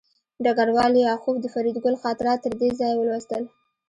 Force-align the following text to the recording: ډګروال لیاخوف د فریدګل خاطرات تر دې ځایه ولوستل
ډګروال 0.43 0.91
لیاخوف 0.95 1.35
د 1.41 1.45
فریدګل 1.53 1.95
خاطرات 2.03 2.39
تر 2.45 2.53
دې 2.59 2.69
ځایه 2.79 2.95
ولوستل 2.97 3.43